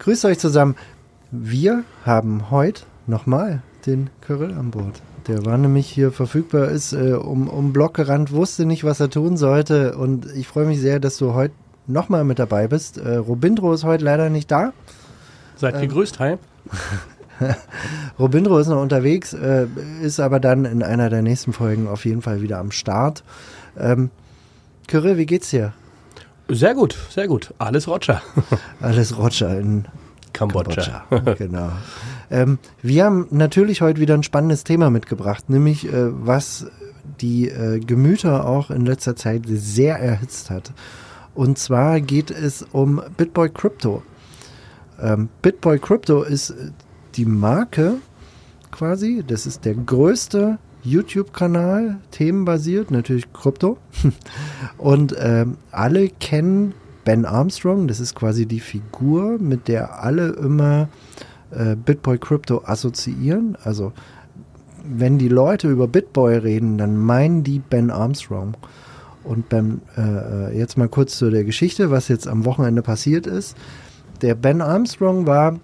[0.00, 0.74] grüßt euch zusammen.
[1.30, 5.00] Wir haben heute nochmal den Kyrill an Bord.
[5.28, 9.10] Der war nämlich hier verfügbar, ist äh, um, um Block gerannt, wusste nicht, was er
[9.10, 9.96] tun sollte.
[9.96, 11.54] Und ich freue mich sehr, dass du heute
[11.86, 12.98] nochmal mit dabei bist.
[12.98, 14.72] Äh, Robindro ist heute leider nicht da.
[15.56, 16.36] Seid gegrüßt, hi.
[18.18, 19.66] Robindro ist noch unterwegs, äh,
[20.02, 23.22] ist aber dann in einer der nächsten Folgen auf jeden Fall wieder am Start.
[23.78, 24.10] Ähm,
[24.88, 25.74] Kyrill, wie geht's dir?
[26.52, 27.54] Sehr gut, sehr gut.
[27.58, 28.22] Alles Roger.
[28.80, 29.86] Alles Roger in
[30.32, 31.04] Kambodscha.
[31.08, 31.34] Kambodscha.
[31.34, 31.70] genau.
[32.30, 36.66] Ähm, wir haben natürlich heute wieder ein spannendes Thema mitgebracht, nämlich äh, was
[37.20, 40.72] die äh, Gemüter auch in letzter Zeit sehr erhitzt hat.
[41.34, 44.02] Und zwar geht es um Bitboy Crypto.
[45.00, 46.70] Ähm, Bitboy Crypto ist äh,
[47.16, 47.96] die Marke
[48.70, 53.78] quasi, das ist der größte YouTube-Kanal, themenbasiert, natürlich Krypto.
[54.78, 60.88] Und ähm, alle kennen Ben Armstrong, das ist quasi die Figur, mit der alle immer
[61.50, 63.56] äh, Bitboy Crypto assoziieren.
[63.62, 63.92] Also
[64.84, 68.56] wenn die Leute über Bitboy reden, dann meinen die Ben Armstrong.
[69.24, 73.56] Und Ben, äh, jetzt mal kurz zu der Geschichte, was jetzt am Wochenende passiert ist.
[74.22, 75.58] Der Ben Armstrong war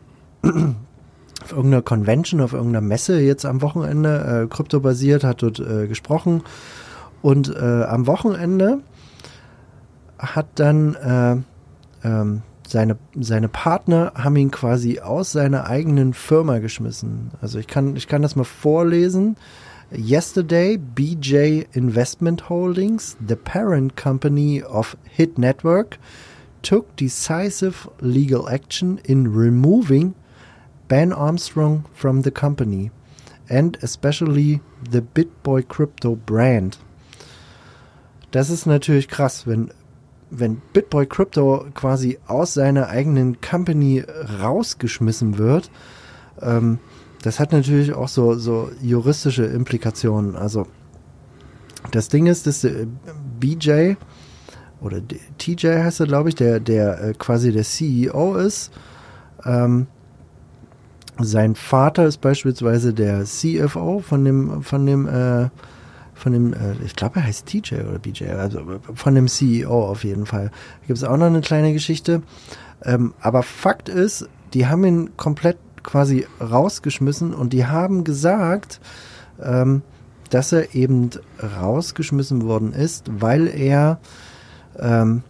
[1.47, 6.43] auf irgendeiner Convention, auf irgendeiner Messe jetzt am Wochenende, äh, kryptobasiert, hat dort äh, gesprochen.
[7.23, 8.81] Und äh, am Wochenende
[10.19, 17.31] hat dann äh, ähm, seine, seine Partner haben ihn quasi aus seiner eigenen Firma geschmissen.
[17.41, 19.37] Also ich kann, ich kann das mal vorlesen.
[19.93, 25.99] Yesterday, BJ Investment Holdings, the parent company of Hit Network,
[26.63, 30.15] took decisive legal action in removing
[30.89, 32.91] Ben Armstrong from the company
[33.49, 34.61] and especially
[34.91, 36.79] the BitBoy Crypto brand.
[38.31, 39.71] Das ist natürlich krass, wenn,
[40.31, 44.05] wenn BitBoy Crypto quasi aus seiner eigenen Company
[44.41, 45.71] rausgeschmissen wird.
[46.41, 46.79] Ähm,
[47.23, 50.37] das hat natürlich auch so, so juristische Implikationen.
[50.37, 50.67] Also
[51.91, 52.87] das Ding ist, dass der
[53.41, 53.95] BJ
[54.81, 55.01] oder
[55.39, 58.71] TJ heißt er, glaube ich, der, der äh, quasi der CEO ist.
[59.45, 59.87] Ähm,
[61.19, 65.49] sein Vater ist beispielsweise der CFO von dem, von dem, äh,
[66.15, 68.61] von dem, äh, ich glaube, er heißt TJ oder BJ, also
[68.95, 70.51] von dem CEO auf jeden Fall.
[70.81, 72.23] Da gibt es auch noch eine kleine Geschichte.
[72.85, 78.81] Ähm, aber Fakt ist, die haben ihn komplett quasi rausgeschmissen und die haben gesagt,
[79.43, 79.83] ähm,
[80.31, 81.11] dass er eben
[81.61, 84.01] rausgeschmissen worden ist, weil er
[84.79, 85.23] ähm,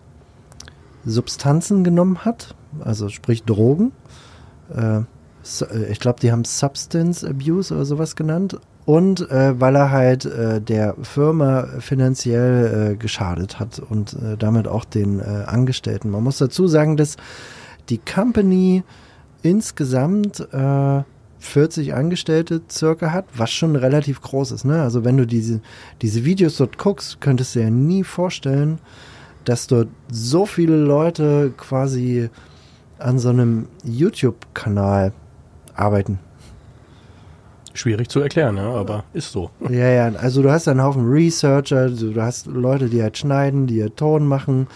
[1.04, 3.92] Substanzen genommen hat, also sprich Drogen.
[4.74, 5.02] Äh,
[5.90, 8.58] ich glaube, die haben Substance Abuse oder sowas genannt.
[8.84, 14.68] Und äh, weil er halt äh, der Firma finanziell äh, geschadet hat und äh, damit
[14.68, 16.10] auch den äh, Angestellten.
[16.10, 17.16] Man muss dazu sagen, dass
[17.88, 18.82] die Company
[19.42, 20.48] insgesamt
[21.38, 24.64] 40 Angestellte circa hat, was schon relativ groß ist.
[24.64, 24.82] Ne?
[24.82, 25.60] Also wenn du diese,
[26.02, 28.80] diese Videos dort guckst, könntest du ja nie vorstellen,
[29.44, 32.28] dass dort so viele Leute quasi
[32.98, 35.12] an so einem YouTube-Kanal
[35.76, 36.18] arbeiten.
[37.74, 39.50] Schwierig zu erklären, ja, aber ist so.
[39.68, 43.82] Ja, ja, also du hast einen Haufen Researcher, du hast Leute, die halt schneiden, die
[43.82, 44.66] halt Ton machen.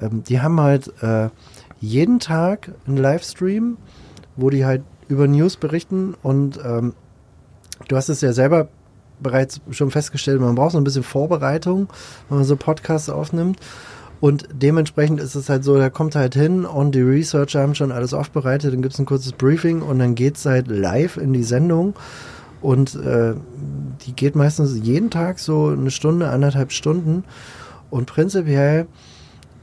[0.00, 1.28] Ähm, die haben halt äh,
[1.80, 3.76] jeden Tag einen Livestream,
[4.36, 6.94] wo die halt über News berichten und ähm,
[7.88, 8.68] du hast es ja selber
[9.20, 11.88] bereits schon festgestellt, man braucht so ein bisschen Vorbereitung,
[12.28, 13.60] wenn man so Podcasts aufnimmt.
[14.20, 17.92] Und dementsprechend ist es halt so, da kommt halt hin und die Researcher haben schon
[17.92, 21.32] alles aufbereitet, dann gibt es ein kurzes Briefing und dann geht es halt live in
[21.32, 21.94] die Sendung.
[22.62, 23.34] Und äh,
[24.06, 27.24] die geht meistens jeden Tag so eine Stunde, anderthalb Stunden.
[27.90, 28.86] Und prinzipiell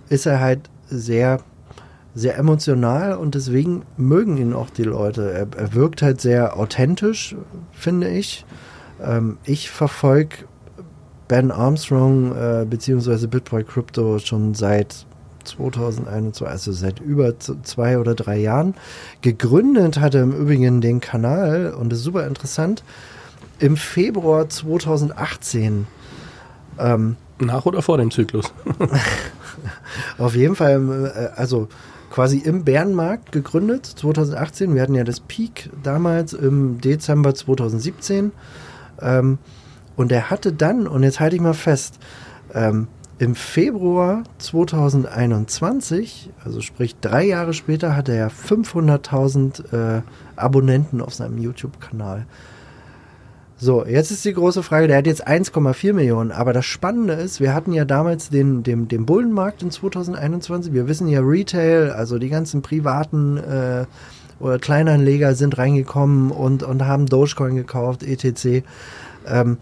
[0.09, 1.39] ist er halt sehr,
[2.13, 5.31] sehr emotional und deswegen mögen ihn auch die Leute.
[5.31, 7.35] Er, er wirkt halt sehr authentisch,
[7.71, 8.45] finde ich.
[9.01, 10.37] Ähm, ich verfolge
[11.33, 15.07] Ben Armstrong äh, beziehungsweise Bitboy Crypto schon seit
[15.45, 18.75] 2021, also seit über zwei oder drei Jahren.
[19.21, 22.83] Gegründet hat er im Übrigen den Kanal und das ist super interessant.
[23.57, 25.87] Im Februar 2018.
[26.77, 28.53] Ähm, Nach oder vor dem Zyklus?
[30.19, 31.67] auf jeden Fall, äh, also
[32.11, 34.75] quasi im Bärenmarkt gegründet, 2018.
[34.75, 38.31] Wir hatten ja das Peak damals im Dezember 2017.
[39.01, 39.39] Ähm,
[39.95, 41.99] und er hatte dann, und jetzt halte ich mal fest,
[42.53, 42.87] ähm,
[43.19, 50.01] im Februar 2021, also sprich drei Jahre später, hatte er 500.000 äh,
[50.35, 52.25] Abonnenten auf seinem YouTube-Kanal.
[53.55, 57.39] So, jetzt ist die große Frage, der hat jetzt 1,4 Millionen, aber das Spannende ist,
[57.39, 62.17] wir hatten ja damals den, den, den Bullenmarkt in 2021, wir wissen ja Retail, also
[62.17, 63.85] die ganzen privaten äh,
[64.39, 68.65] oder Kleinanleger sind reingekommen und, und haben Dogecoin gekauft, etc.
[69.25, 69.57] Ähm,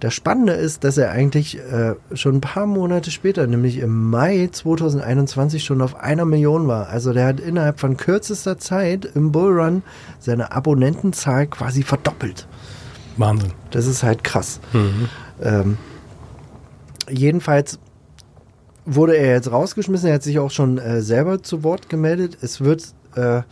[0.00, 4.48] das Spannende ist, dass er eigentlich äh, schon ein paar Monate später, nämlich im Mai
[4.52, 6.88] 2021, schon auf einer Million war.
[6.88, 9.82] Also der hat innerhalb von kürzester Zeit im Bullrun
[10.18, 12.46] seine Abonnentenzahl quasi verdoppelt.
[13.16, 13.52] Wahnsinn.
[13.70, 14.60] Das ist halt krass.
[14.72, 15.08] Mhm.
[15.42, 15.78] Ähm,
[17.08, 17.78] jedenfalls
[18.84, 20.08] wurde er jetzt rausgeschmissen.
[20.08, 22.36] Er hat sich auch schon äh, selber zu Wort gemeldet.
[22.42, 22.84] Es wird,
[23.14, 23.42] äh,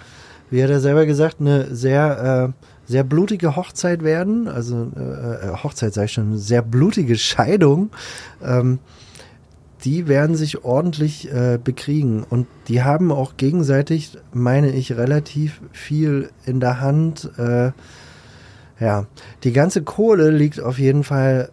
[0.50, 5.56] wie hat er selber gesagt, eine sehr äh, sehr blutige Hochzeit werden, also äh, äh,
[5.62, 7.90] Hochzeit sage ich schon, sehr blutige Scheidung,
[8.42, 8.78] ähm,
[9.84, 16.30] die werden sich ordentlich äh, bekriegen und die haben auch gegenseitig, meine ich, relativ viel
[16.46, 17.30] in der Hand.
[17.38, 17.72] Äh,
[18.80, 19.06] ja,
[19.44, 21.50] die ganze Kohle liegt auf jeden Fall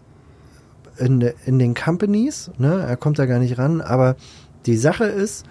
[0.97, 2.85] in, in den Companies, ne?
[2.87, 4.15] er kommt da gar nicht ran, aber
[4.65, 5.45] die Sache ist,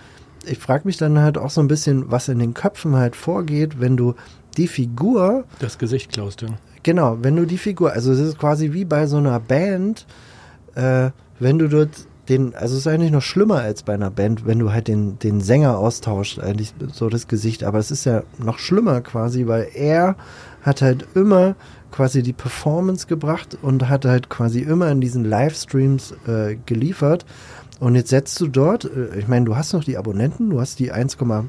[0.46, 3.80] ich frage mich dann halt auch so ein bisschen, was in den Köpfen halt vorgeht,
[3.80, 4.14] wenn du
[4.56, 5.44] die Figur.
[5.58, 6.47] Das Gesicht klaust du.
[6.82, 10.06] Genau, wenn du die Figur, also es ist quasi wie bei so einer Band,
[10.75, 11.91] äh, wenn du dort
[12.29, 15.19] den, also es ist eigentlich noch schlimmer als bei einer Band, wenn du halt den,
[15.19, 19.69] den Sänger austauscht, eigentlich so das Gesicht, aber es ist ja noch schlimmer quasi, weil
[19.75, 20.17] er
[20.62, 21.56] hat halt immer
[21.91, 27.26] quasi die Performance gebracht und hat halt quasi immer in diesen Livestreams äh, geliefert.
[27.81, 30.79] Und jetzt setzt du dort, äh, ich meine, du hast noch die Abonnenten, du hast
[30.79, 31.47] die 1,5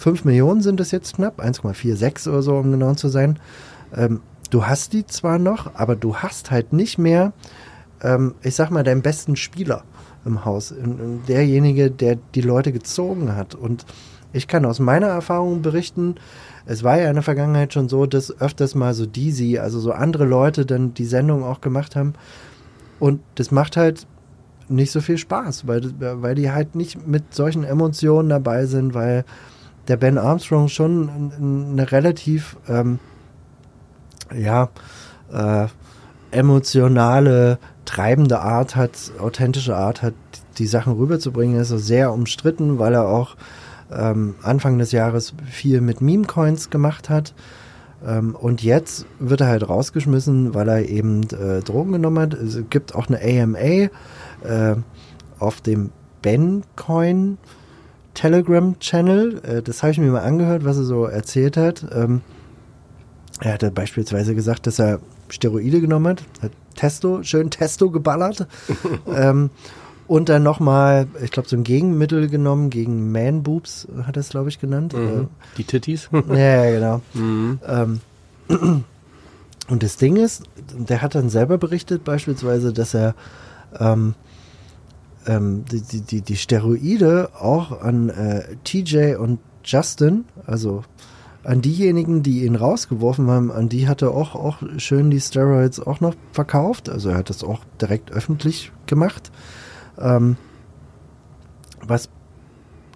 [0.00, 3.38] 5 Millionen sind es jetzt knapp, 1,46 oder so, um genau zu sein.
[3.94, 7.34] Ähm, du hast die zwar noch, aber du hast halt nicht mehr,
[8.02, 9.84] ähm, ich sag mal, deinen besten Spieler
[10.24, 10.74] im Haus.
[11.28, 13.54] derjenige, der die Leute gezogen hat.
[13.54, 13.84] Und
[14.32, 16.14] ich kann aus meiner Erfahrung berichten,
[16.64, 19.92] es war ja in der Vergangenheit schon so, dass öfters mal so Deezy, also so
[19.92, 22.14] andere Leute dann die Sendung auch gemacht haben.
[23.00, 24.06] Und das macht halt
[24.66, 29.26] nicht so viel Spaß, weil, weil die halt nicht mit solchen Emotionen dabei sind, weil
[29.88, 32.98] der Ben Armstrong schon eine relativ, ähm,
[34.34, 34.68] ja,
[35.32, 35.66] äh,
[36.30, 40.14] emotionale, treibende Art hat, authentische Art hat,
[40.58, 41.56] die Sachen rüberzubringen.
[41.56, 43.36] Er ist sehr umstritten, weil er auch
[43.92, 47.34] ähm, Anfang des Jahres viel mit Meme-Coins gemacht hat.
[48.06, 52.34] Ähm, und jetzt wird er halt rausgeschmissen, weil er eben äh, Drogen genommen hat.
[52.34, 54.76] Es gibt auch eine AMA äh,
[55.38, 55.90] auf dem
[56.22, 57.38] Ben-Coin.
[58.14, 59.40] Telegram-Channel.
[59.44, 61.86] Äh, das habe ich mir mal angehört, was er so erzählt hat.
[61.92, 62.22] Ähm,
[63.40, 68.46] er hatte beispielsweise gesagt, dass er Steroide genommen hat, hat Testo, schön Testo geballert.
[69.06, 69.50] ähm,
[70.06, 74.48] und dann nochmal, ich glaube, so ein Gegenmittel genommen gegen Man-Boobs, hat er es, glaube
[74.48, 74.92] ich, genannt.
[74.92, 75.08] Mhm.
[75.08, 76.08] Äh, Die Titties?
[76.28, 77.00] ja, genau.
[77.14, 77.60] Mhm.
[77.64, 78.00] Ähm,
[79.68, 80.42] und das Ding ist,
[80.76, 83.14] der hat dann selber berichtet, beispielsweise, dass er
[83.78, 84.14] ähm,
[85.26, 90.82] ähm, die, die, die, die Steroide auch an äh, TJ und Justin, also
[91.42, 95.80] an diejenigen, die ihn rausgeworfen haben, an die hat er auch, auch schön die Steroids
[95.80, 96.88] auch noch verkauft.
[96.88, 99.30] Also er hat das auch direkt öffentlich gemacht.
[99.98, 100.36] Ähm,
[101.82, 102.10] was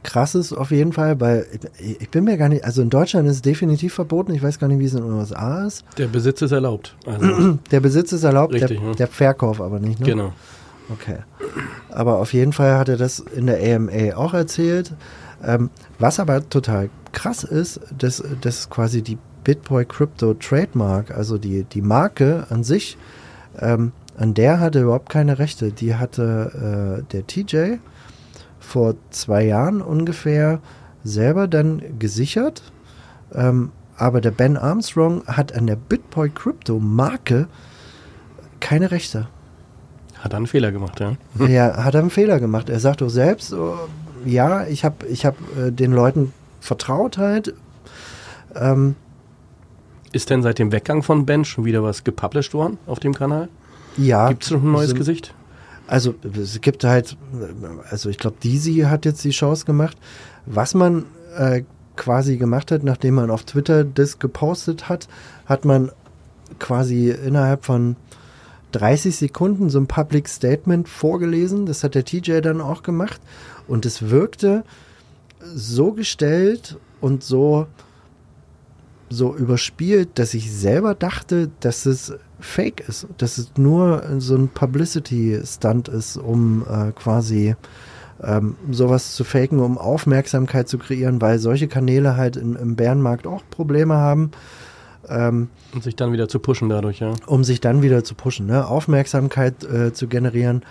[0.02, 1.46] krass ist auf jeden Fall, weil
[1.78, 4.58] ich, ich, bin mir gar nicht, also in Deutschland ist es definitiv verboten, ich weiß
[4.58, 5.84] gar nicht, wie es in den USA ist.
[5.96, 6.94] Der Besitz ist erlaubt.
[7.06, 8.94] Also der Besitz ist erlaubt, Richtig, der, ne?
[8.94, 10.06] der Verkauf aber nicht, ne?
[10.06, 10.32] Genau.
[10.90, 11.18] Okay.
[11.90, 14.92] Aber auf jeden Fall hat er das in der AMA auch erzählt.
[15.42, 21.64] Ähm, was aber total krass ist, dass, dass quasi die BitBoy Crypto Trademark, also die,
[21.64, 22.96] die Marke an sich,
[23.58, 25.72] ähm, an der hatte überhaupt keine Rechte.
[25.72, 27.78] Die hatte äh, der TJ
[28.58, 30.60] vor zwei Jahren ungefähr
[31.02, 32.62] selber dann gesichert.
[33.32, 37.48] Ähm, aber der Ben Armstrong hat an der BitBoy Crypto Marke
[38.60, 39.28] keine Rechte.
[40.24, 41.16] Hat er einen Fehler gemacht, ja?
[41.46, 42.70] Ja, hat er einen Fehler gemacht.
[42.70, 43.76] Er sagt doch selbst, oh,
[44.24, 47.52] ja, ich habe ich hab, äh, den Leuten vertraut halt.
[48.54, 48.96] Ähm,
[50.12, 53.50] Ist denn seit dem Weggang von Ben schon wieder was gepublished worden auf dem Kanal?
[53.98, 54.30] Ja.
[54.30, 55.34] Gibt es noch ein neues sind, Gesicht?
[55.86, 57.18] Also es gibt halt,
[57.90, 59.98] also ich glaube, Deezy hat jetzt die Chance gemacht.
[60.46, 61.04] Was man
[61.36, 61.64] äh,
[61.96, 65.06] quasi gemacht hat, nachdem man auf Twitter das gepostet hat,
[65.44, 65.92] hat man
[66.58, 67.96] quasi innerhalb von
[68.74, 71.66] 30 Sekunden so ein Public Statement vorgelesen.
[71.66, 73.20] Das hat der TJ dann auch gemacht.
[73.68, 74.64] Und es wirkte
[75.54, 77.66] so gestellt und so,
[79.08, 84.48] so überspielt, dass ich selber dachte, dass es fake ist, dass es nur so ein
[84.48, 87.54] Publicity-Stunt ist, um äh, quasi
[88.22, 93.26] ähm, sowas zu faken, um Aufmerksamkeit zu kreieren, weil solche Kanäle halt in, im Bärenmarkt
[93.26, 94.30] auch Probleme haben.
[95.08, 97.12] Ähm, um sich dann wieder zu pushen dadurch, ja.
[97.26, 98.66] Um sich dann wieder zu pushen, ne?
[98.66, 100.62] Aufmerksamkeit äh, zu generieren.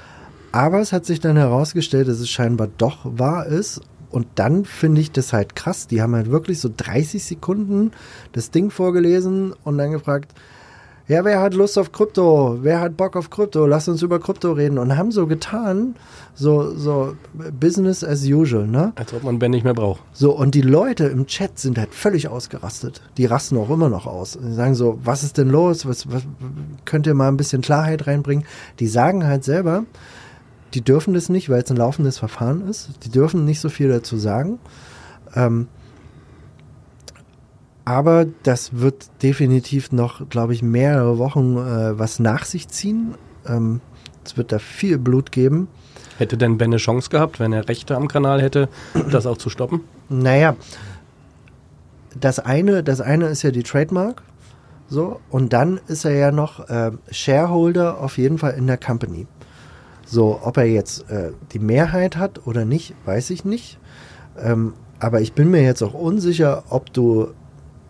[0.52, 3.82] Aber es hat sich dann herausgestellt, dass es scheinbar doch wahr ist.
[4.12, 5.88] Und dann finde ich das halt krass.
[5.88, 7.92] Die haben halt wirklich so 30 Sekunden
[8.34, 10.34] das Ding vorgelesen und dann gefragt,
[11.08, 12.60] ja, wer hat Lust auf Krypto?
[12.62, 13.66] Wer hat Bock auf Krypto?
[13.66, 14.78] Lass uns über Krypto reden.
[14.78, 15.96] Und haben so getan,
[16.34, 17.16] so, so
[17.60, 18.94] Business as usual, ne?
[18.96, 20.02] Als ob man Ben nicht mehr braucht.
[20.14, 23.02] So, und die Leute im Chat sind halt völlig ausgerastet.
[23.18, 24.40] Die rasten auch immer noch aus.
[24.42, 25.86] Die sagen so, was ist denn los?
[25.86, 26.24] Was, was,
[26.86, 28.46] könnt ihr mal ein bisschen Klarheit reinbringen?
[28.80, 29.84] Die sagen halt selber,
[30.74, 32.92] die dürfen das nicht, weil es ein laufendes Verfahren ist.
[33.04, 34.60] Die dürfen nicht so viel dazu sagen.
[35.36, 35.68] Ähm,
[37.86, 43.16] aber das wird definitiv noch, glaube ich, mehrere Wochen äh, was nach sich ziehen.
[43.46, 43.82] Ähm,
[44.24, 45.68] es wird da viel Blut geben.
[46.18, 48.70] Hätte denn Ben eine Chance gehabt, wenn er Rechte am Kanal hätte,
[49.12, 49.82] das auch zu stoppen?
[50.10, 50.56] Naja,
[52.20, 54.22] das eine, das eine ist ja die Trademark.
[54.88, 59.28] So, und dann ist er ja noch äh, Shareholder auf jeden Fall in der Company.
[60.06, 63.80] So, ob er jetzt äh, die Mehrheit hat oder nicht, weiß ich nicht.
[64.38, 67.30] Ähm, aber ich bin mir jetzt auch unsicher, ob du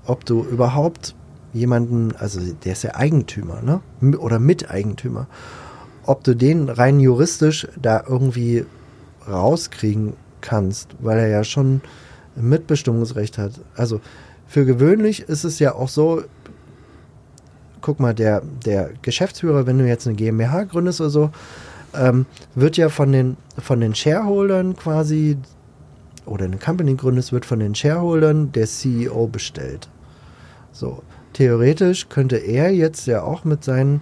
[0.05, 1.15] ob du überhaupt
[1.53, 4.17] jemanden, also der ist ja Eigentümer, ne?
[4.17, 5.27] Oder Miteigentümer,
[6.05, 8.65] ob du den rein juristisch da irgendwie
[9.27, 11.81] rauskriegen kannst, weil er ja schon
[12.35, 13.53] Mitbestimmungsrecht hat.
[13.75, 14.01] Also
[14.47, 16.23] für gewöhnlich ist es ja auch so,
[17.81, 21.29] guck mal, der, der Geschäftsführer, wenn du jetzt eine GmbH gründest oder so,
[21.95, 25.37] ähm, wird ja von den, von den Shareholdern quasi
[26.25, 29.89] oder eine Company gründest, wird von den Shareholdern der CEO bestellt.
[30.71, 31.03] So,
[31.33, 34.01] theoretisch könnte er jetzt ja auch mit seinen,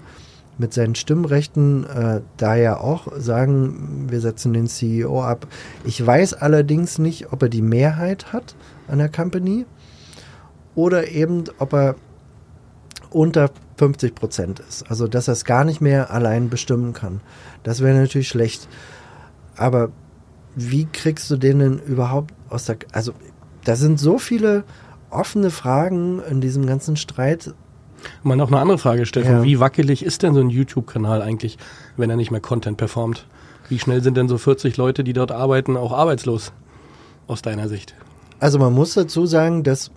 [0.58, 5.48] mit seinen Stimmrechten äh, da ja auch sagen, wir setzen den CEO ab.
[5.84, 8.56] Ich weiß allerdings nicht, ob er die Mehrheit hat
[8.88, 9.66] an der Company
[10.76, 11.96] oder eben, ob er
[13.10, 14.90] unter 50 Prozent ist.
[14.90, 17.22] Also, dass er es gar nicht mehr allein bestimmen kann.
[17.64, 18.68] Das wäre natürlich schlecht.
[19.58, 19.90] Aber
[20.56, 22.78] wie kriegst du den denn überhaupt aus der.
[22.92, 23.14] Also,
[23.64, 24.64] da sind so viele
[25.10, 27.54] offene Fragen in diesem ganzen Streit.
[28.24, 29.38] Mal noch eine andere Frage, Stefan.
[29.38, 29.44] Ja.
[29.44, 31.58] Wie wackelig ist denn so ein YouTube-Kanal eigentlich,
[31.98, 33.28] wenn er nicht mehr Content performt?
[33.70, 36.52] Wie schnell sind denn so 40 Leute, die dort arbeiten, auch arbeitslos?
[37.28, 37.94] Aus deiner Sicht?
[38.40, 39.92] Also man muss dazu sagen, dass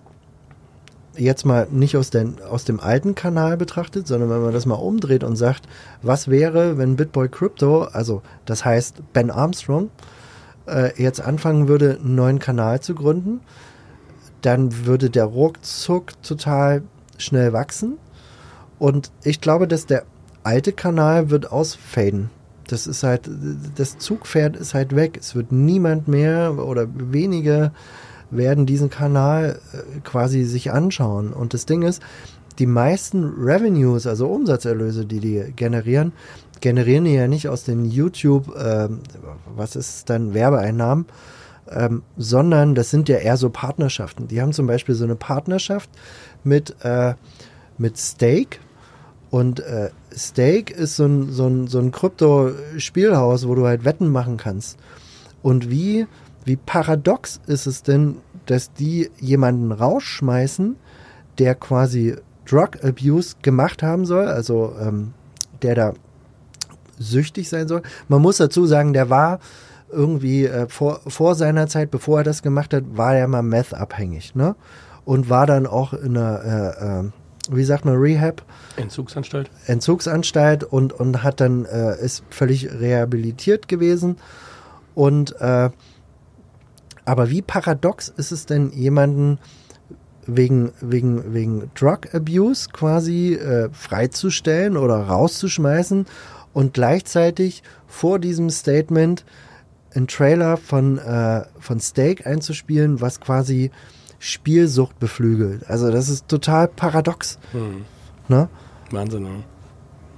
[1.17, 4.75] jetzt mal nicht aus, den, aus dem alten Kanal betrachtet, sondern wenn man das mal
[4.75, 5.67] umdreht und sagt,
[6.01, 9.89] was wäre, wenn Bitboy Crypto, also das heißt Ben Armstrong,
[10.67, 13.41] äh, jetzt anfangen würde, einen neuen Kanal zu gründen
[14.45, 16.83] dann würde der ruckzuck total
[17.17, 17.97] schnell wachsen.
[18.77, 20.03] Und ich glaube, dass der
[20.43, 22.29] alte Kanal wird ausfaden.
[22.67, 23.29] Das ist halt,
[23.75, 25.17] das Zugpferd ist halt weg.
[25.19, 27.71] Es wird niemand mehr oder wenige
[28.29, 31.33] werden diesen Kanal äh, quasi sich anschauen.
[31.33, 32.03] Und das Ding ist,
[32.59, 36.13] die meisten Revenues, also Umsatzerlöse, die die generieren,
[36.61, 38.89] generieren die ja nicht aus den YouTube, äh,
[39.55, 41.05] was ist dann Werbeeinnahmen,
[41.69, 44.27] ähm, sondern das sind ja eher so Partnerschaften.
[44.27, 45.89] Die haben zum Beispiel so eine Partnerschaft
[46.43, 47.15] mit, äh,
[47.77, 48.59] mit Stake.
[49.31, 54.09] Und äh, Stake ist so ein, so ein, so ein Krypto-Spielhaus, wo du halt Wetten
[54.09, 54.77] machen kannst.
[55.41, 56.07] Und wie,
[56.45, 60.75] wie paradox ist es denn, dass die jemanden rausschmeißen,
[61.39, 62.15] der quasi
[62.49, 65.13] Drug Abuse gemacht haben soll, also ähm,
[65.61, 65.93] der da
[66.97, 67.81] süchtig sein soll.
[68.07, 69.39] Man muss dazu sagen, der war
[69.91, 74.35] irgendwie äh, vor, vor seiner Zeit, bevor er das gemacht hat, war er mal Meth-abhängig,
[74.35, 74.55] ne?
[75.05, 77.11] Und war dann auch in einer, äh, äh,
[77.51, 78.41] wie sagt man, Rehab?
[78.75, 79.51] Entzugsanstalt.
[79.67, 84.17] Entzugsanstalt und, und hat dann, äh, ist völlig rehabilitiert gewesen.
[84.95, 85.69] Und, äh,
[87.05, 89.37] aber wie paradox ist es denn, jemanden
[90.27, 96.05] wegen, wegen, wegen Drug Abuse quasi äh, freizustellen oder rauszuschmeißen
[96.53, 99.25] und gleichzeitig vor diesem Statement
[99.93, 103.71] einen Trailer von, äh, von Steak einzuspielen, was quasi
[104.19, 105.69] Spielsucht beflügelt.
[105.69, 107.39] Also das ist total paradox.
[107.51, 107.85] Hm.
[108.27, 108.49] Ne?
[108.91, 109.31] Wahnsinn, ja.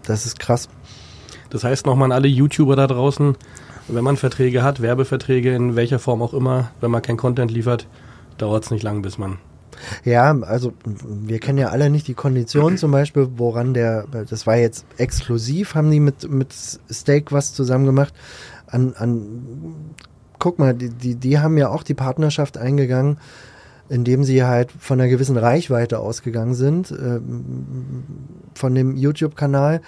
[0.03, 0.69] Das ist krass.
[1.49, 3.35] Das heißt nochmal an alle YouTuber da draußen,
[3.87, 7.87] wenn man Verträge hat, Werbeverträge in welcher Form auch immer, wenn man kein Content liefert,
[8.37, 9.37] dauert es nicht lang, bis man
[10.03, 10.74] ja, also
[11.05, 15.75] wir kennen ja alle nicht die Konditionen zum Beispiel, woran der, das war jetzt exklusiv,
[15.75, 18.13] haben die mit, mit Steak was zusammen gemacht.
[18.67, 19.93] An, an
[20.39, 23.17] guck mal, die, die, die haben ja auch die Partnerschaft eingegangen,
[23.89, 27.19] indem sie halt von einer gewissen Reichweite ausgegangen sind, äh,
[28.53, 29.81] von dem YouTube-Kanal,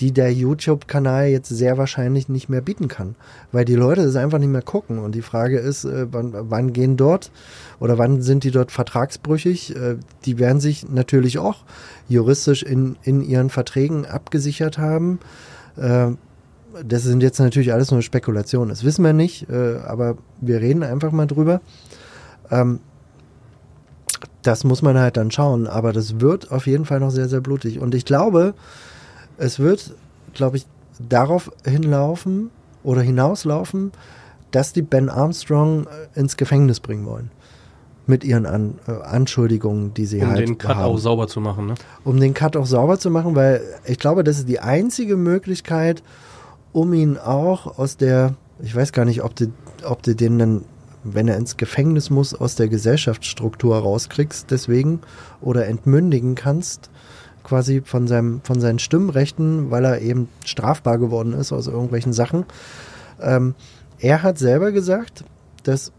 [0.00, 3.14] die der YouTube-Kanal jetzt sehr wahrscheinlich nicht mehr bieten kann,
[3.52, 4.98] weil die Leute es einfach nicht mehr gucken.
[4.98, 7.30] Und die Frage ist, äh, wann, wann, gehen dort
[7.80, 9.74] oder wann sind die dort vertragsbrüchig?
[9.74, 11.64] Äh, die werden sich natürlich auch
[12.08, 15.18] juristisch in, in ihren Verträgen abgesichert haben.
[15.76, 16.08] Äh,
[16.84, 20.82] das sind jetzt natürlich alles nur Spekulationen, das wissen wir nicht, äh, aber wir reden
[20.82, 21.62] einfach mal drüber.
[22.50, 22.80] Ähm,
[24.42, 27.40] das muss man halt dann schauen, aber das wird auf jeden Fall noch sehr, sehr
[27.40, 27.80] blutig.
[27.80, 28.54] Und ich glaube,
[29.38, 29.94] es wird,
[30.34, 30.66] glaube ich,
[31.08, 32.50] darauf hinlaufen
[32.82, 33.92] oder hinauslaufen,
[34.50, 37.30] dass die Ben Armstrong äh, ins Gefängnis bringen wollen.
[38.06, 40.84] Mit ihren An äh, Anschuldigungen, die sie um halt Um den Cut haben.
[40.84, 41.74] auch sauber zu machen, ne?
[42.04, 46.02] Um den Cut auch sauber zu machen, weil ich glaube, das ist die einzige Möglichkeit,
[46.72, 49.52] um ihn auch aus der, ich weiß gar nicht, ob du,
[49.84, 50.64] ob du den dann,
[51.02, 55.00] wenn er ins Gefängnis muss, aus der Gesellschaftsstruktur rauskriegst, deswegen
[55.40, 56.90] oder entmündigen kannst,
[57.46, 62.44] quasi von, seinem, von seinen Stimmrechten, weil er eben strafbar geworden ist aus irgendwelchen Sachen.
[63.20, 63.54] Ähm,
[64.00, 65.24] er hat selber gesagt,
[65.62, 65.92] dass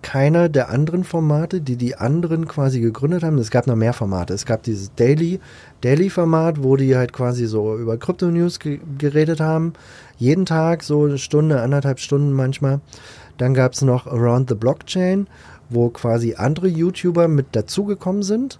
[0.00, 4.32] keiner der anderen Formate, die die anderen quasi gegründet haben, es gab noch mehr Formate.
[4.32, 5.40] Es gab dieses Daily,
[5.82, 9.74] Daily-Format, wo die halt quasi so über Krypto-News ge geredet haben.
[10.16, 12.80] Jeden Tag so eine Stunde, anderthalb Stunden manchmal.
[13.36, 15.26] Dann gab es noch Around the Blockchain,
[15.68, 18.58] wo quasi andere YouTuber mit dazugekommen sind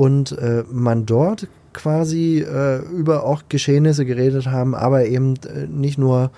[0.00, 5.98] und äh, man dort quasi äh, über auch Geschehnisse geredet haben, aber eben äh, nicht
[5.98, 6.30] nur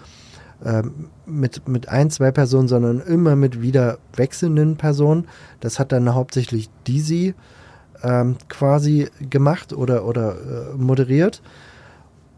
[0.64, 5.28] ähm, mit, mit ein, zwei Personen, sondern immer mit wieder wechselnden Personen.
[5.60, 7.34] Das hat dann hauptsächlich Dizzy
[8.02, 11.40] ähm, quasi gemacht oder, oder äh, moderiert.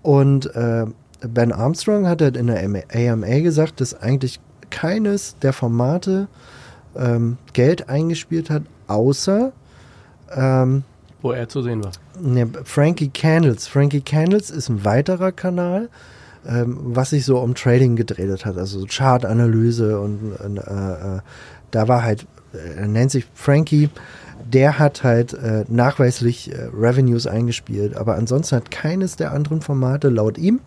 [0.02, 0.84] Und äh,
[1.26, 6.28] Ben Armstrong hat halt in der AMA gesagt, dass eigentlich keines der Formate
[6.94, 9.52] ähm, Geld eingespielt hat, außer
[10.30, 10.84] ähm,
[11.24, 11.92] wo er zu sehen war.
[12.20, 13.66] Ne, Frankie Candles.
[13.66, 15.88] Frankie Candles ist ein weiterer Kanal,
[16.46, 21.20] ähm, was sich so um Trading gedreht hat, also Chartanalyse und, und äh, äh,
[21.70, 23.88] da war halt, äh, er nennt sich Frankie,
[24.44, 30.10] der hat halt äh, nachweislich äh, Revenues eingespielt, aber ansonsten hat keines der anderen Formate
[30.10, 30.60] laut ihm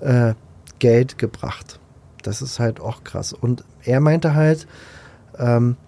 [0.00, 0.34] äh,
[0.78, 1.80] Geld gebracht.
[2.22, 3.32] Das ist halt auch krass.
[3.32, 4.66] Und er meinte halt,
[5.38, 5.78] ähm,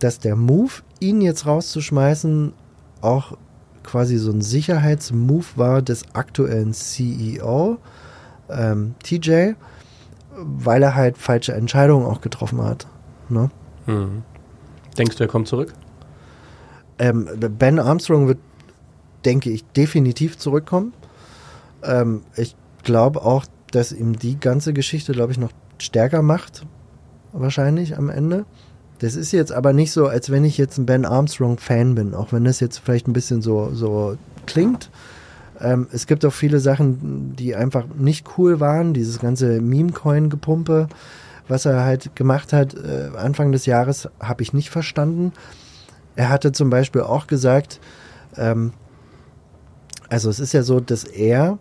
[0.00, 2.54] dass der Move, ihn jetzt rauszuschmeißen,
[3.04, 3.36] auch
[3.82, 7.78] quasi so ein Sicherheitsmove war des aktuellen CEO,
[8.48, 9.52] ähm, TJ,
[10.36, 12.86] weil er halt falsche Entscheidungen auch getroffen hat.
[13.28, 13.50] Ne?
[13.86, 14.22] Mhm.
[14.98, 15.74] Denkst du, er kommt zurück?
[16.98, 18.38] Ähm, ben Armstrong wird,
[19.24, 20.92] denke ich, definitiv zurückkommen.
[21.82, 26.64] Ähm, ich glaube auch, dass ihm die ganze Geschichte, glaube ich, noch stärker macht.
[27.32, 28.46] Wahrscheinlich am Ende.
[29.04, 32.32] Das ist jetzt aber nicht so, als wenn ich jetzt ein Ben Armstrong-Fan bin, auch
[32.32, 34.88] wenn das jetzt vielleicht ein bisschen so, so klingt.
[35.60, 38.94] Ähm, es gibt auch viele Sachen, die einfach nicht cool waren.
[38.94, 40.88] Dieses ganze Meme-Coin-Gepumpe,
[41.48, 45.34] was er halt gemacht hat, äh, Anfang des Jahres, habe ich nicht verstanden.
[46.16, 47.80] Er hatte zum Beispiel auch gesagt,
[48.38, 48.72] ähm,
[50.08, 51.58] also es ist ja so, dass er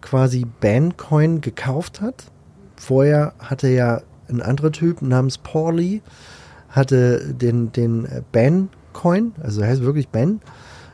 [0.00, 2.24] quasi Bancoin gekauft hat.
[2.74, 6.02] Vorher hatte ja ein anderer Typ namens Paulie,
[6.76, 10.40] hatte den, den Ben-Coin, also heißt wirklich Ben,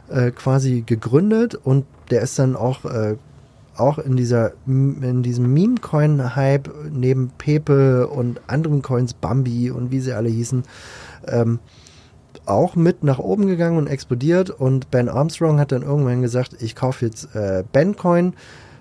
[0.09, 3.17] äh, quasi gegründet und der ist dann auch, äh,
[3.77, 10.13] auch in, dieser, in diesem Meme-Coin-Hype neben Pepe und anderen Coins, Bambi und wie sie
[10.13, 10.63] alle hießen,
[11.27, 11.59] ähm,
[12.45, 16.75] auch mit nach oben gegangen und explodiert und Ben Armstrong hat dann irgendwann gesagt, ich
[16.75, 18.35] kaufe jetzt äh, Ben-Coin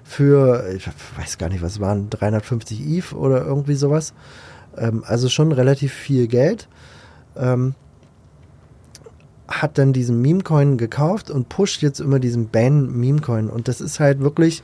[0.04, 4.14] für, ich weiß gar nicht, was waren, 350 ETH oder irgendwie sowas.
[4.78, 6.68] Ähm, also schon relativ viel Geld.
[7.36, 7.76] Ähm,
[9.48, 13.50] hat dann diesen Meme-Coin gekauft und pusht jetzt immer diesen Ban-Meme-Coin.
[13.50, 14.64] Und das ist halt wirklich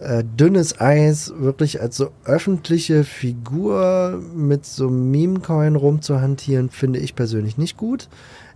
[0.00, 7.14] äh, dünnes Eis, wirklich als so öffentliche Figur mit so einem Meme-Coin rumzuhantieren, finde ich
[7.14, 8.08] persönlich nicht gut.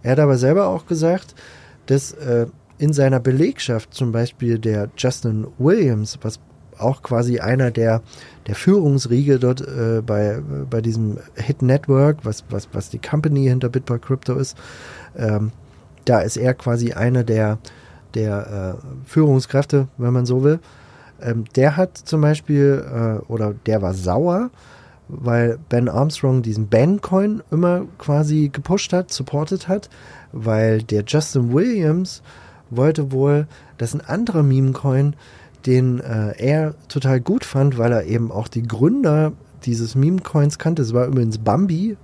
[0.03, 1.35] Er hat aber selber auch gesagt,
[1.87, 2.47] dass äh,
[2.79, 6.39] in seiner Belegschaft zum Beispiel der Justin Williams, was
[6.79, 8.03] auch quasi einer der,
[8.47, 13.69] der Führungsriege dort äh, bei, bei diesem Hit Network, was, was, was die Company hinter
[13.69, 14.57] Bitboy Crypto ist,
[15.17, 15.53] ähm,
[16.05, 17.59] da ist er quasi einer der,
[18.15, 20.61] der äh, Führungskräfte, wenn man so will.
[21.21, 24.51] Ähm, der hat zum Beispiel, äh, oder der war sauer,
[25.09, 29.89] weil Ben Armstrong diesen Ben-Coin immer quasi gepusht hat, supportet hat,
[30.33, 32.23] weil der Justin Williams
[32.71, 33.47] wollte wohl,
[33.79, 35.15] dass ein anderer Meme-Coin,
[35.67, 39.33] den äh, er total gut fand, weil er eben auch die Gründer
[39.65, 41.97] dieses Meme-Coins kannte, es war übrigens Bambi,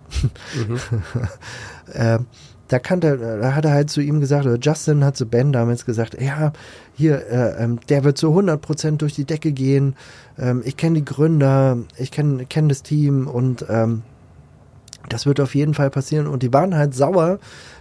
[0.55, 0.81] mhm.
[1.93, 2.19] äh,
[2.69, 5.85] da, kannte, da hat er halt zu ihm gesagt, oder Justin hat zu Ben damals
[5.85, 6.53] gesagt, ja,
[6.95, 9.95] hier, äh, ähm, der wird zu 100% durch die Decke gehen,
[10.39, 14.03] ähm, ich kenne die Gründer, ich kenne kenn das Team und ähm,
[15.09, 16.27] das wird auf jeden Fall passieren.
[16.27, 17.39] Und die waren halt sauer,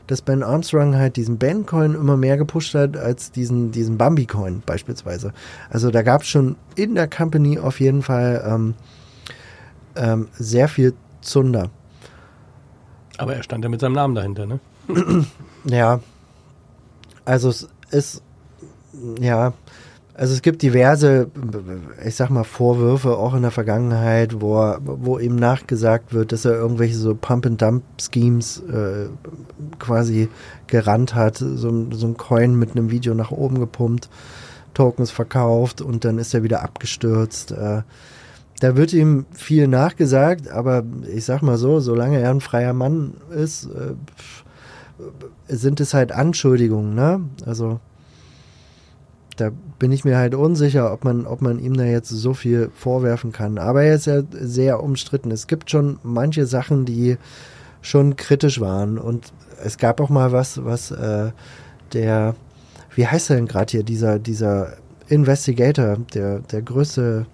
[0.08, 5.34] dass Ben Armstrong halt diesen Ben-Coin immer mehr gepusht hat als diesen, diesen Bambi-Coin beispielsweise.
[5.70, 8.74] Also da gab es schon in der Company auf jeden Fall ähm,
[9.96, 11.70] ähm, sehr viel Zunder.
[13.18, 14.60] Aber er stand ja mit seinem Namen dahinter, ne?
[15.66, 16.00] ja.
[17.24, 18.24] Also es ist,
[19.20, 19.54] ja,
[20.14, 21.30] also es gibt diverse,
[22.06, 26.54] ich sag mal, Vorwürfe auch in der Vergangenheit, wo, wo ihm nachgesagt wird, dass er
[26.54, 29.08] irgendwelche so Pump-and-Dump-Schemes äh,
[29.80, 30.30] quasi
[30.68, 34.10] gerannt hat, so, so ein Coin mit einem Video nach oben gepumpt,
[34.74, 37.52] Tokens verkauft und dann ist er wieder abgestürzt.
[37.52, 37.84] Äh,
[38.60, 43.16] da wird ihm viel nachgesagt, aber ich sag mal so, solange er ein freier Mann
[43.32, 43.96] ist, äh,
[45.48, 47.22] sind es halt Anschuldigungen, ne?
[47.46, 47.80] Also
[49.42, 52.70] da bin ich mir halt unsicher, ob man, ob man ihm da jetzt so viel
[52.76, 53.58] vorwerfen kann.
[53.58, 55.32] Aber er ist ja sehr umstritten.
[55.32, 57.18] Es gibt schon manche Sachen, die
[57.82, 59.00] schon kritisch waren.
[59.00, 61.32] Und es gab auch mal was, was äh,
[61.94, 62.36] der,
[62.94, 64.74] wie heißt er denn gerade hier, dieser, dieser
[65.08, 67.26] Investigator, der, der größte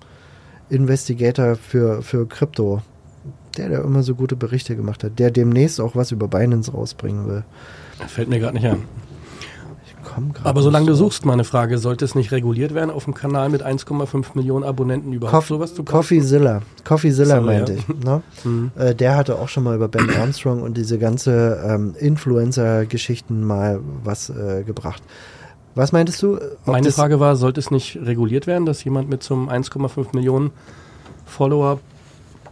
[0.70, 2.82] Investigator für, für Krypto,
[3.58, 7.28] der, der immer so gute Berichte gemacht hat, der demnächst auch was über Binance rausbringen
[7.28, 7.44] will.
[8.08, 8.84] Fällt mir gerade nicht an
[10.08, 10.48] komme gerade.
[10.48, 13.66] Aber solange du suchst, meine Frage, sollte es nicht reguliert werden auf dem Kanal mit
[13.66, 16.62] 1,5 Millionen Abonnenten überhaupt Coff sowas zu Coffeezilla.
[16.84, 17.80] Coffeezilla meinte ja.
[17.80, 17.88] ich.
[18.04, 18.22] Ne?
[18.44, 18.72] Mhm.
[18.78, 23.80] Äh, der hatte auch schon mal über Ben Armstrong und diese ganze ähm, Influencer-Geschichten mal
[24.04, 25.02] was äh, gebracht.
[25.76, 26.40] Was meintest du?
[26.66, 30.52] Meine Frage war, sollte es nicht reguliert werden, dass jemand mit so einem 1,5 Millionen
[31.26, 31.80] Follower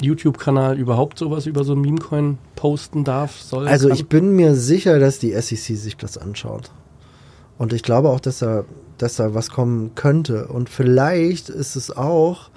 [0.01, 3.39] YouTube-Kanal überhaupt sowas über so ein Meme-Coin posten darf?
[3.39, 3.97] Soll, also kann?
[3.97, 6.71] ich bin mir sicher, dass die SEC sich das anschaut.
[7.57, 8.65] Und ich glaube auch, dass da,
[8.97, 10.47] dass da was kommen könnte.
[10.47, 12.49] Und vielleicht ist es auch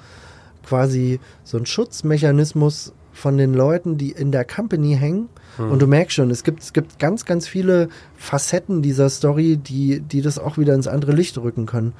[0.64, 5.28] quasi so ein Schutzmechanismus von den Leuten, die in der Company hängen.
[5.56, 5.72] Hm.
[5.72, 10.00] Und du merkst schon, es gibt, es gibt ganz, ganz viele Facetten dieser Story, die,
[10.00, 11.94] die das auch wieder ins andere Licht rücken können.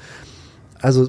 [0.81, 1.09] Also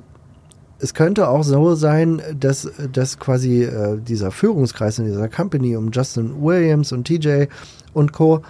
[0.80, 5.92] es könnte auch so sein, dass, dass quasi äh, dieser Führungskreis in dieser Company um
[5.92, 7.46] Justin Williams und TJ
[7.94, 8.42] und Co.,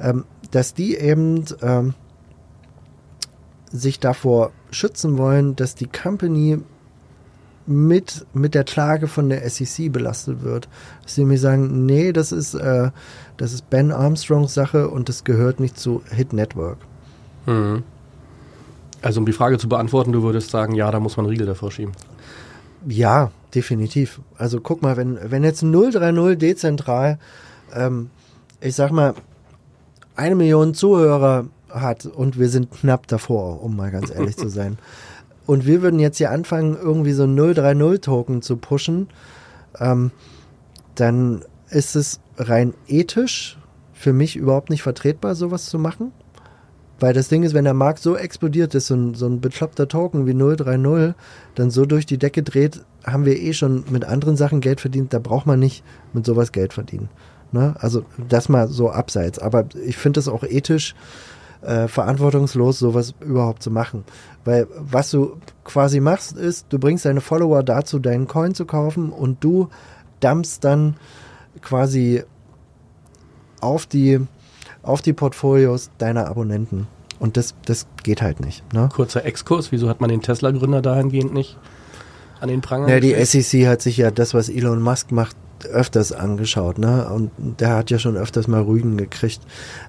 [0.00, 1.94] ähm, dass die eben ähm,
[3.72, 6.58] sich davor schützen wollen, dass die Company
[7.66, 10.68] mit, mit der Klage von der SEC belastet wird.
[11.02, 12.90] Dass sie mir sagen, nee, das ist, äh,
[13.36, 16.78] das ist Ben Armstrongs Sache und das gehört nicht zu Hit Network.
[17.46, 17.82] Mhm.
[19.00, 21.72] Also um die Frage zu beantworten, du würdest sagen, ja, da muss man Riegel davor
[21.72, 21.92] schieben.
[22.86, 24.20] Ja, definitiv.
[24.36, 27.18] Also guck mal, wenn, wenn jetzt 030 dezentral,
[27.74, 28.10] ähm,
[28.60, 29.14] ich sag mal,
[30.14, 34.78] eine Million Zuhörer hat und wir sind knapp davor, um mal ganz ehrlich zu sein.
[35.46, 39.08] Und wir würden jetzt hier anfangen, irgendwie so 030-Token zu pushen,
[39.78, 40.12] ähm,
[40.94, 43.58] dann ist es rein ethisch
[43.92, 46.12] für mich überhaupt nicht vertretbar, sowas zu machen.
[47.00, 49.88] Weil das Ding ist, wenn der Markt so explodiert ist, so ein, so ein bekloppter
[49.88, 51.14] Token wie 030
[51.56, 55.12] dann so durch die Decke dreht, haben wir eh schon mit anderen Sachen Geld verdient.
[55.12, 55.82] Da braucht man nicht
[56.12, 57.08] mit sowas Geld verdienen.
[57.50, 57.74] Ne?
[57.80, 59.40] Also das mal so abseits.
[59.40, 60.94] Aber ich finde es auch ethisch
[61.62, 64.04] äh, verantwortungslos, sowas überhaupt zu machen.
[64.44, 69.10] Weil was du quasi machst, ist, du bringst deine Follower dazu, deinen Coin zu kaufen
[69.10, 69.68] und du
[70.20, 70.96] dumpst dann
[71.60, 72.24] quasi
[73.60, 74.20] auf die,
[74.82, 76.88] auf die Portfolios deiner Abonnenten.
[77.18, 78.64] Und das, das geht halt nicht.
[78.74, 78.88] Ne?
[78.92, 81.56] Kurzer Exkurs, wieso hat man den Tesla-Gründer dahingehend nicht
[82.40, 82.88] an den Pranger?
[82.88, 87.08] Ja, die SEC hat sich ja das, was Elon Musk macht, öfters angeschaut, ne?
[87.08, 89.40] Und der hat ja schon öfters mal Rügen gekriegt.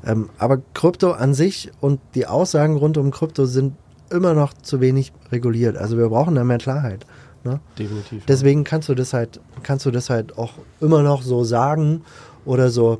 [0.05, 3.73] Ähm, aber Krypto an sich und die Aussagen rund um Krypto sind
[4.09, 5.77] immer noch zu wenig reguliert.
[5.77, 7.05] Also wir brauchen da mehr Klarheit.
[7.43, 7.59] Ne?
[7.77, 8.25] Definitiv.
[8.25, 12.03] Deswegen kannst du das halt, kannst du das halt auch immer noch so sagen
[12.45, 12.99] oder so,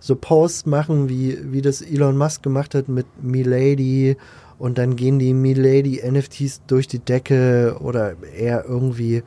[0.00, 4.16] so Posts machen, wie, wie das Elon Musk gemacht hat mit Milady
[4.58, 9.22] und dann gehen die Milady NFTs durch die Decke oder er irgendwie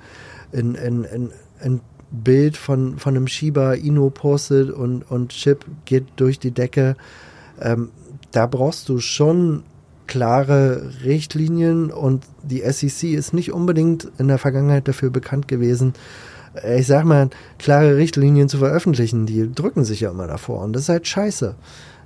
[0.52, 1.32] in, in, in,
[1.64, 1.82] in
[2.12, 6.96] Bild von, von einem Shiba Inu postet und, und Chip geht durch die Decke.
[7.62, 7.90] Ähm,
[8.32, 9.64] da brauchst du schon
[10.08, 15.94] klare Richtlinien und die SEC ist nicht unbedingt in der Vergangenheit dafür bekannt gewesen,
[16.64, 19.26] äh, ich sag mal, klare Richtlinien zu veröffentlichen.
[19.26, 21.56] Die drücken sich ja immer davor und das ist halt scheiße.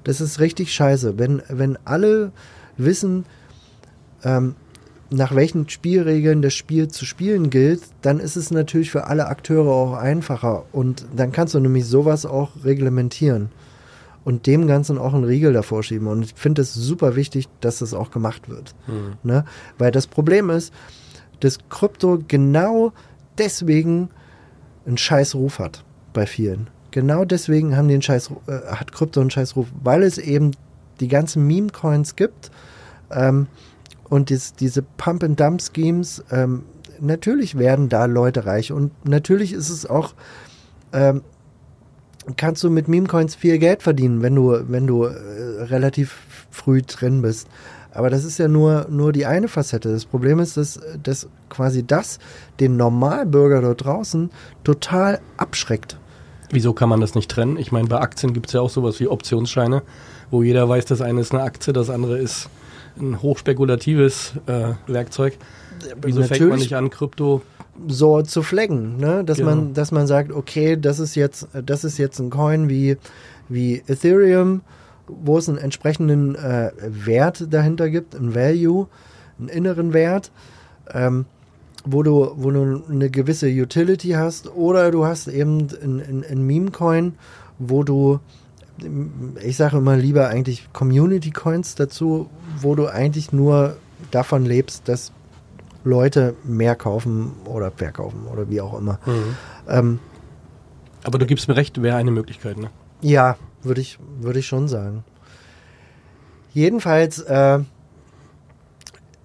[0.03, 1.19] Das ist richtig scheiße.
[1.19, 2.31] Wenn, wenn alle
[2.75, 3.25] wissen,
[4.23, 4.55] ähm,
[5.11, 9.69] nach welchen Spielregeln das Spiel zu spielen gilt, dann ist es natürlich für alle Akteure
[9.69, 10.63] auch einfacher.
[10.71, 13.49] Und dann kannst du nämlich sowas auch reglementieren
[14.23, 16.07] und dem Ganzen auch einen Riegel davor schieben.
[16.07, 18.73] Und ich finde es super wichtig, dass das auch gemacht wird.
[18.87, 19.17] Mhm.
[19.23, 19.45] Ne?
[19.77, 20.73] Weil das Problem ist,
[21.41, 22.93] dass Krypto genau
[23.37, 24.09] deswegen
[24.85, 26.69] einen scheiß Ruf hat bei vielen.
[26.91, 30.51] Genau deswegen haben die einen scheiß, äh, hat Krypto einen scheiß Ruf, weil es eben
[31.01, 32.51] die ganzen Meme-Coins gibt
[33.11, 33.47] ähm,
[34.11, 36.63] und dies, diese Pump-and-Dump-Schemes, ähm,
[36.99, 40.13] natürlich werden da Leute reich und natürlich ist es auch
[40.91, 41.21] ähm,
[42.35, 46.17] kannst du mit Meme-Coins viel Geld verdienen, wenn du, wenn du äh, relativ
[46.51, 47.47] früh drin bist.
[47.93, 49.93] Aber das ist ja nur, nur die eine Facette.
[49.93, 52.19] Das Problem ist, dass, dass quasi das
[52.59, 54.29] den Normalbürger dort draußen
[54.65, 55.97] total abschreckt.
[56.51, 57.57] Wieso kann man das nicht trennen?
[57.57, 59.83] Ich meine, bei Aktien gibt es ja auch sowas wie Optionsscheine,
[60.31, 62.49] wo jeder weiß, das eine ist eine Aktie, das andere ist
[62.99, 65.37] ein hochspekulatives äh, Werkzeug.
[66.01, 67.41] Wieso Natürlich, fängt man nicht an, Krypto
[67.87, 69.23] so zu flaggen, ne?
[69.23, 69.51] Dass genau.
[69.51, 72.97] man, dass man sagt, okay, das ist jetzt, das ist jetzt ein Coin wie,
[73.49, 74.61] wie Ethereum,
[75.07, 78.87] wo es einen entsprechenden äh, Wert dahinter gibt, ein Value,
[79.39, 80.31] einen inneren Wert,
[80.93, 81.25] ähm,
[81.83, 87.13] wo du, wo du eine gewisse Utility hast, oder du hast eben ein Meme-Coin,
[87.57, 88.19] wo du,
[89.41, 93.77] ich sage immer lieber eigentlich Community-Coins dazu, wo du eigentlich nur
[94.11, 95.11] davon lebst, dass
[95.83, 98.99] Leute mehr kaufen oder verkaufen oder wie auch immer.
[99.05, 99.35] Mhm.
[99.67, 99.99] Ähm,
[101.03, 102.69] Aber du gibst mir recht, wäre eine Möglichkeit, ne?
[103.01, 105.03] Ja, würde ich, würde ich schon sagen.
[106.53, 107.59] Jedenfalls äh,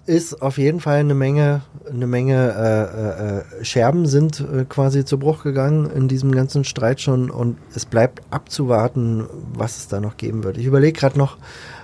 [0.06, 5.18] ist auf jeden Fall eine Menge, eine Menge äh, äh, Scherben sind äh, quasi zu
[5.18, 10.16] Bruch gegangen in diesem ganzen Streit schon und es bleibt abzuwarten, was es da noch
[10.16, 10.58] geben wird.
[10.58, 11.38] Ich überlege gerade noch,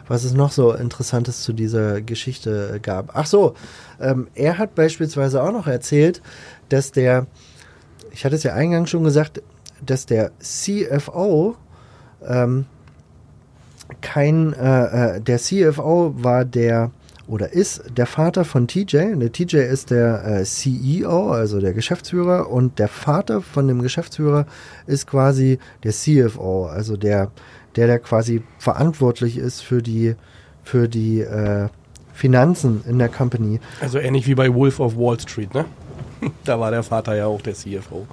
[0.07, 3.11] was es noch so Interessantes zu dieser Geschichte gab.
[3.15, 3.55] Ach so,
[4.01, 6.23] ähm, er hat beispielsweise auch noch erzählt,
[6.69, 7.27] dass der,
[8.13, 9.43] ich hatte es ja eingangs schon gesagt,
[9.85, 11.57] dass der CFO
[12.25, 12.67] ähm,
[14.01, 16.93] kein, äh, äh, der CFO war der
[17.27, 19.15] oder ist der Vater von TJ.
[19.17, 24.47] Der TJ ist der äh, CEO, also der Geschäftsführer, und der Vater von dem Geschäftsführer
[24.87, 27.31] ist quasi der CFO, also der
[27.77, 30.15] der da quasi verantwortlich ist für die,
[30.63, 31.69] für die äh,
[32.13, 33.61] Finanzen in der Company.
[33.81, 35.65] Also ähnlich wie bei Wolf of Wall Street, ne?
[36.45, 38.07] da war der Vater ja auch der CFO.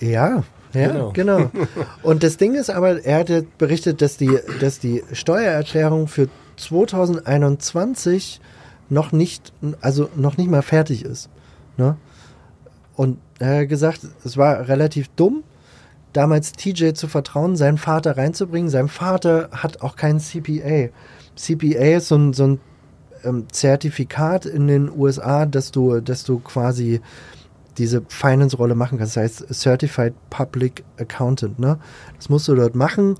[0.00, 1.10] Äh, ja, ja, genau.
[1.12, 1.50] genau.
[2.02, 8.40] Und das Ding ist aber, er hat berichtet, dass die, dass die Steuererklärung für 2021
[8.88, 11.28] noch nicht, also noch nicht mal fertig ist.
[11.76, 11.96] Ne?
[12.94, 15.42] Und er hat gesagt, es war relativ dumm,
[16.12, 18.70] damals TJ zu vertrauen, seinen Vater reinzubringen.
[18.70, 20.90] Sein Vater hat auch keinen CPA.
[21.36, 22.60] CPA ist so ein, so ein
[23.24, 27.00] ähm, Zertifikat in den USA, dass du, dass du quasi
[27.78, 29.16] diese Finance-Rolle machen kannst.
[29.16, 31.58] Das heißt Certified Public Accountant.
[31.58, 31.78] Ne?
[32.16, 33.16] Das musst du dort machen,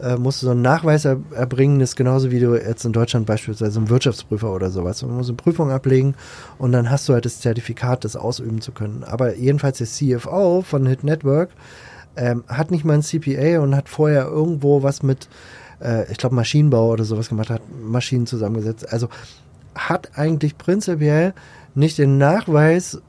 [0.00, 1.78] äh, musst du so einen Nachweis er erbringen.
[1.78, 5.00] Das ist genauso wie du jetzt in Deutschland beispielsweise ein Wirtschaftsprüfer oder sowas.
[5.00, 6.14] Du musst eine Prüfung ablegen
[6.58, 9.04] und dann hast du halt das Zertifikat, das ausüben zu können.
[9.04, 11.50] Aber jedenfalls der CFO von Hit Network
[12.16, 15.28] ähm, hat nicht mal ein CPA und hat vorher irgendwo was mit,
[15.80, 18.92] äh, ich glaube, Maschinenbau oder sowas gemacht, hat Maschinen zusammengesetzt.
[18.92, 19.08] Also
[19.74, 21.34] hat eigentlich prinzipiell
[21.74, 23.00] nicht den Nachweis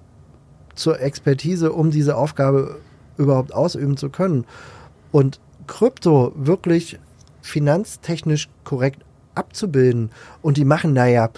[0.74, 2.78] zur Expertise, um diese Aufgabe
[3.18, 4.46] überhaupt ausüben zu können.
[5.12, 7.00] Und Krypto wirklich
[7.42, 9.04] finanztechnisch korrekt
[9.36, 11.30] abzubilden und die machen, naja,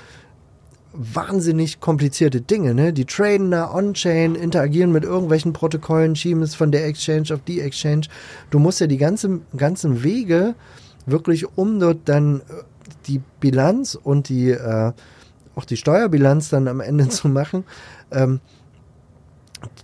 [0.93, 2.73] wahnsinnig komplizierte Dinge.
[2.73, 2.91] Ne?
[2.93, 7.61] Die traden da on-chain, interagieren mit irgendwelchen Protokollen, schieben es von der Exchange auf die
[7.61, 8.07] Exchange.
[8.49, 10.55] Du musst ja die ganzen, ganzen Wege
[11.05, 12.63] wirklich, um dort dann äh,
[13.05, 14.91] die Bilanz und die äh,
[15.55, 17.63] auch die Steuerbilanz dann am Ende zu machen,
[18.11, 18.39] ähm,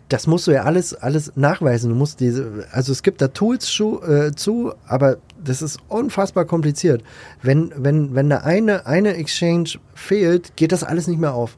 [0.09, 1.89] das musst du ja alles, alles nachweisen.
[1.89, 6.45] Du musst diese, also es gibt da Tools zu, äh, zu, aber das ist unfassbar
[6.45, 7.03] kompliziert.
[7.41, 11.57] Wenn, wenn, wenn da eine, eine Exchange fehlt, geht das alles nicht mehr auf.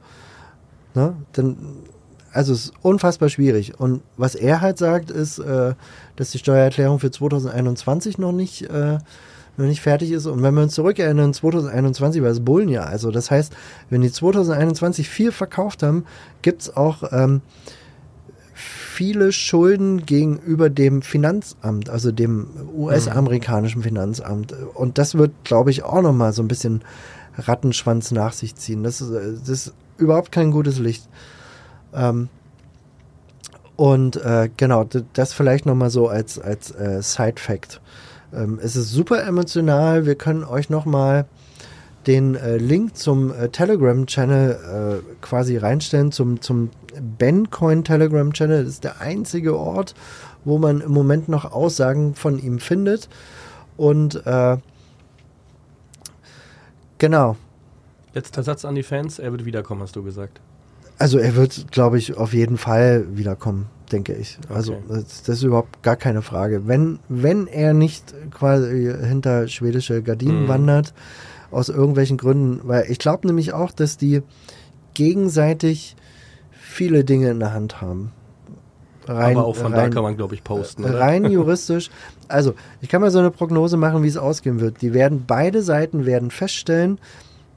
[0.93, 1.15] Ne?
[1.34, 1.58] Dann,
[2.31, 3.79] also es ist unfassbar schwierig.
[3.79, 5.73] Und was er halt sagt, ist, äh,
[6.15, 8.99] dass die Steuererklärung für 2021 noch nicht, äh,
[9.58, 10.25] noch nicht fertig ist.
[10.25, 12.88] Und wenn wir uns zurückerinnern, 2021 war es Bullenjahr.
[12.88, 13.53] Also das heißt,
[13.89, 16.05] wenn die 2021 viel verkauft haben,
[16.41, 17.41] gibt es auch ähm,
[18.55, 24.53] viele Schulden gegenüber dem Finanzamt, also dem US-amerikanischen Finanzamt.
[24.73, 26.81] Und das wird, glaube ich, auch nochmal so ein bisschen
[27.37, 28.83] Rattenschwanz nach sich ziehen.
[28.83, 31.07] Das ist, das ist überhaupt kein gutes Licht.
[31.93, 32.29] Ähm,
[33.75, 37.81] und äh, genau, das vielleicht nochmal so als, als äh, Side-Fact.
[38.33, 40.05] Ähm, es ist super emotional.
[40.05, 41.25] Wir können euch nochmal
[42.07, 46.69] den äh, Link zum äh, Telegram-Channel äh, quasi reinstellen, zum, zum
[47.01, 48.63] Bencoin Telegram-Channel.
[48.63, 49.95] Das ist der einzige Ort,
[50.43, 53.10] wo man im Moment noch Aussagen von ihm findet.
[53.77, 54.58] Und äh,
[56.97, 57.36] genau.
[58.13, 60.39] Letzter Satz an die Fans, er wird wiederkommen, hast du gesagt.
[60.97, 64.39] Also er wird, glaube ich, auf jeden Fall wiederkommen, denke ich.
[64.47, 64.84] Also okay.
[64.88, 66.67] das, das, ist überhaupt gar keine Frage.
[66.67, 70.47] Wenn, wenn er nicht quasi hinter schwedische Gardinen mhm.
[70.47, 70.93] wandert,
[71.51, 74.21] aus irgendwelchen Gründen, weil ich glaube nämlich auch, dass die
[74.93, 75.95] gegenseitig
[76.75, 78.11] viele Dinge in der Hand haben.
[79.07, 80.83] Rein, Aber auch von rein, da kann man, glaube ich, posten.
[80.83, 80.99] Oder?
[80.99, 81.89] Rein juristisch.
[82.27, 84.81] Also, ich kann mal so eine Prognose machen, wie es ausgehen wird.
[84.81, 86.99] Die werden, beide Seiten werden feststellen,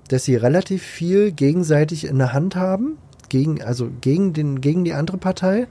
[0.08, 4.92] dass sie relativ viel gegenseitig in der Hand haben, gegen, also gegen, den, gegen die
[4.92, 5.66] andere Partei.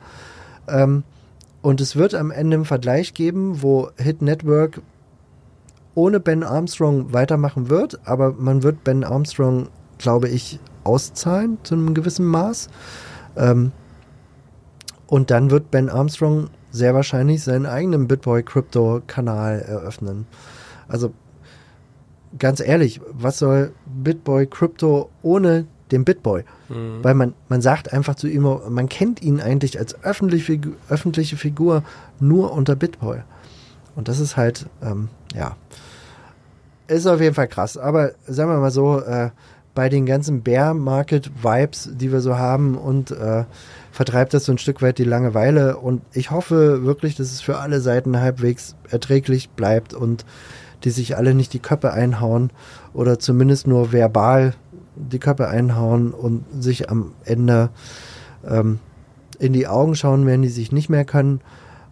[0.68, 1.04] Ähm,
[1.62, 4.82] und es wird am Ende einen Vergleich geben, wo Hit Network
[5.96, 11.94] ohne Ben Armstrong weitermachen wird, aber man wird Ben Armstrong, glaube ich, auszahlen zu einem
[11.94, 12.70] gewissen Maß.
[13.38, 13.72] Ähm,
[15.08, 20.28] und dann wird Ben Armstrong sehr wahrscheinlich seinen eigenen Bitboy Crypto Kanal eröffnen.
[20.88, 21.14] Also
[22.38, 26.44] ganz ehrlich, was soll Bitboy Crypto ohne den Bitboy?
[26.70, 27.04] Mhm.
[27.04, 31.84] Weil man, man sagt einfach zu ihm, man kennt ihn eigentlich als öffentliche, öffentliche Figur
[32.20, 33.20] nur unter Bitboy.
[33.96, 35.56] Und das ist halt, ähm, ja,
[36.88, 37.78] ist auf jeden Fall krass.
[37.78, 39.32] Aber sagen wir mal so, äh,
[39.78, 43.44] bei den ganzen Bear Market Vibes, die wir so haben und äh,
[43.92, 45.78] vertreibt das so ein Stück weit die Langeweile.
[45.78, 50.26] Und ich hoffe wirklich, dass es für alle Seiten halbwegs erträglich bleibt und
[50.84, 52.50] die sich alle nicht die Köpfe einhauen
[52.92, 54.56] oder zumindest nur verbal
[54.96, 57.70] die Köpfe einhauen und sich am Ende
[58.48, 58.80] ähm,
[59.38, 61.40] in die Augen schauen, wenn die sich nicht mehr können.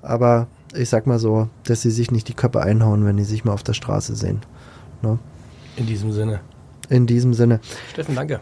[0.02, 3.46] Aber ich sag mal so, dass sie sich nicht die Köpfe einhauen, wenn die sich
[3.46, 4.42] mal auf der Straße sehen.
[5.04, 5.20] Ne?
[5.76, 6.40] In diesem Sinne.
[6.90, 7.60] In diesem Sinne.
[7.92, 8.40] Steffen, danke.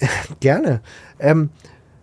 [0.40, 0.80] Gerne.
[1.18, 1.50] Ähm,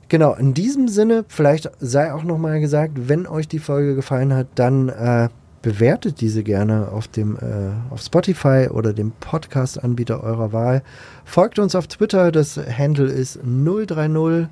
[0.09, 4.47] genau, in diesem Sinne, vielleicht sei auch nochmal gesagt, wenn euch die Folge gefallen hat,
[4.55, 5.29] dann äh,
[5.61, 10.83] bewertet diese gerne auf dem äh, auf Spotify oder dem Podcast-Anbieter eurer Wahl.
[11.23, 14.47] Folgt uns auf Twitter, das Handle ist 030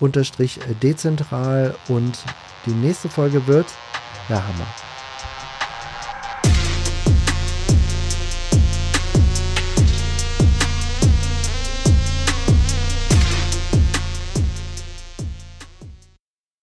[0.00, 2.18] unterstrich dezentral und
[2.66, 3.66] die nächste Folge wird
[4.28, 4.93] der Hammer.